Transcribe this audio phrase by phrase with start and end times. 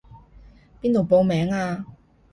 [0.81, 1.85] 邊度報名啊？